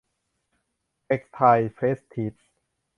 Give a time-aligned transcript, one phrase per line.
[1.03, 2.35] เท็กซ์ไทล์เพรสทีจ